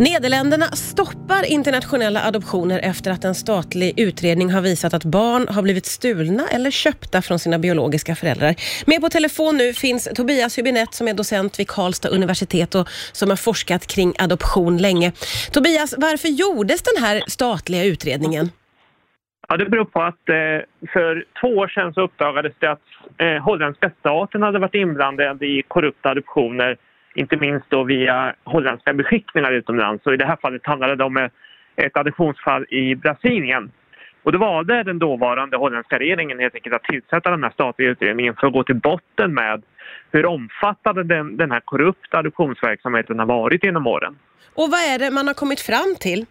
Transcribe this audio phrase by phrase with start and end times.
[0.00, 5.86] Nederländerna stoppar internationella adoptioner efter att en statlig utredning har visat att barn har blivit
[5.86, 8.54] stulna eller köpta från sina biologiska föräldrar.
[8.86, 13.28] Med på telefon nu finns Tobias Hübinette som är docent vid Karlstad universitet och som
[13.28, 15.12] har forskat kring adoption länge.
[15.52, 18.50] Tobias, varför gjordes den här statliga utredningen?
[19.48, 22.86] Ja, det beror på att eh, för två år sedan så uppdagades det att
[23.18, 26.76] eh, holländska staten hade varit inblandad i korrupta adoptioner
[27.16, 30.06] inte minst då via holländska beskickningar utomlands.
[30.06, 31.28] Och I det här fallet handlade det om
[31.76, 33.70] ett adoptionsfall i Brasilien.
[34.22, 38.34] Och då valde den dåvarande holländska regeringen helt enkelt att tillsätta den här statliga utredningen
[38.34, 39.62] för att gå till botten med
[40.12, 44.18] hur omfattande den, den här korrupta adoptionsverksamheten har varit genom åren.
[44.54, 46.26] Och vad är det man har kommit fram till?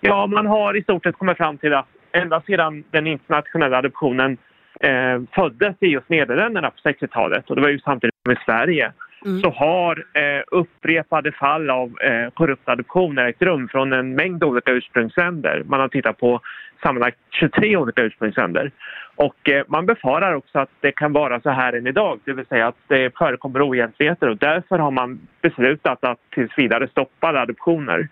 [0.00, 4.36] Ja, man har i stort sett kommit fram till att ända sedan den internationella adoptionen
[4.80, 8.92] eh, föddes i just Nederländerna på 60-talet och det var ju samtidigt med Sverige
[9.24, 9.40] mm.
[9.42, 14.72] så har eh, upprepade fall av eh, korrupta adoptioner ägt rum från en mängd olika
[14.72, 15.62] ursprungsländer.
[15.66, 16.40] Man har tittat på
[16.82, 18.70] sammanlagt 23 olika ursprungsländer.
[19.16, 22.46] Och eh, man befarar också att det kan vara så här än idag, det vill
[22.46, 28.08] säga att det förekommer oegentligheter och därför har man beslutat att tills vidare stoppa adoptioner.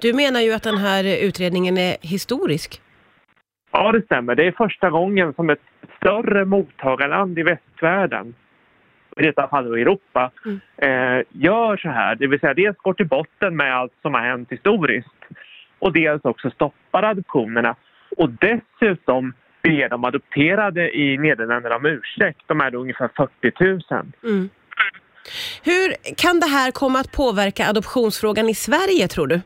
[0.00, 2.80] Du menar ju att den här utredningen är historisk?
[3.72, 4.34] Ja, det stämmer.
[4.34, 5.62] Det är första gången som ett
[5.96, 8.34] större mottagarland i västvärlden
[9.16, 10.60] i detta fall Europa, mm.
[10.76, 12.14] eh, gör så här.
[12.14, 15.24] Det vill säga dels går till botten med allt som har hänt historiskt
[15.78, 17.76] och dels också stoppar adoptionerna.
[18.16, 22.40] Och dessutom ber de adopterade i Nederländerna om ursäkt.
[22.46, 23.80] De är ungefär 40 000.
[24.24, 24.48] Mm.
[25.64, 29.40] Hur kan det här komma att påverka adoptionsfrågan i Sverige tror du?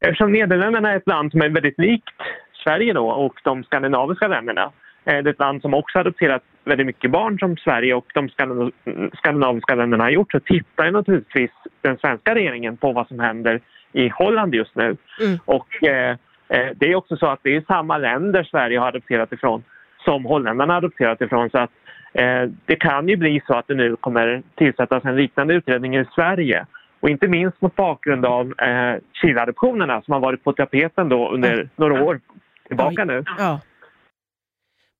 [0.00, 2.20] Eftersom Nederländerna är ett land som är väldigt likt
[2.64, 4.72] Sverige då och de skandinaviska länderna
[5.12, 8.28] det är ett land som också adopterat väldigt mycket barn som Sverige och de
[9.14, 13.60] skandinaviska länderna har gjort så tittar naturligtvis den svenska regeringen på vad som händer
[13.92, 14.96] i Holland just nu.
[15.20, 15.38] Mm.
[15.44, 16.10] Och eh,
[16.48, 19.62] eh, det är också så att det är samma länder Sverige har adopterat ifrån
[20.04, 21.70] som holländarna har adopterat ifrån så att
[22.12, 26.04] eh, det kan ju bli så att det nu kommer tillsättas en liknande utredning i
[26.14, 26.66] Sverige.
[27.00, 31.52] Och inte minst mot bakgrund av eh, Chileadoptionerna som har varit på tapeten då under
[31.52, 31.68] mm.
[31.76, 32.20] några år
[32.68, 33.24] tillbaka nu.
[33.38, 33.60] Ja.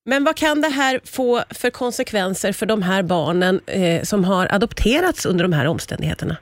[0.05, 4.47] Men vad kan det här få för konsekvenser för de här barnen eh, som har
[4.51, 6.37] adopterats under de här omständigheterna?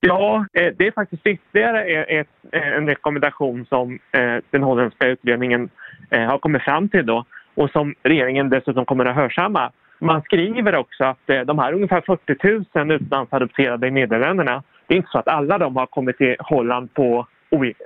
[0.00, 5.68] Ja, eh, det är faktiskt ytterligare ett, eh, en rekommendation som eh, den holländska utredningen
[6.10, 9.72] eh, har kommit fram till då och som regeringen dessutom kommer att hörsamma.
[9.98, 14.96] Man skriver också att eh, de här ungefär 40 000 utlandsadopterade i Nederländerna, det är
[14.96, 17.26] inte så att alla de har kommit till Holland på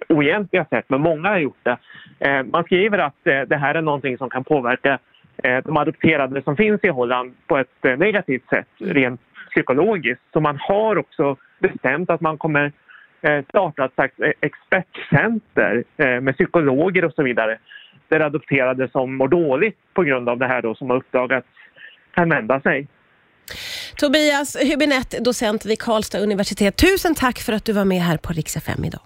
[0.09, 1.79] oegentliga sätt, men många har gjort det.
[2.19, 4.99] Eh, man skriver att eh, det här är någonting som kan påverka
[5.43, 9.21] eh, de adopterade som finns i Holland på ett negativt sätt, rent
[9.51, 10.23] psykologiskt.
[10.33, 12.73] Så man har också bestämt att man kommer
[13.49, 15.85] starta ett slags expertcenter
[16.21, 17.59] med psykologer och så vidare
[18.09, 21.47] där adopterade som mår dåligt på grund av det här då som har uppdagats
[22.15, 22.87] kan vända sig.
[23.97, 26.77] Tobias Hübinette, docent vid Karlstad universitet.
[26.77, 28.97] Tusen tack för att du var med här på Rix FM idag.